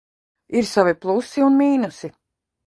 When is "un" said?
1.49-1.61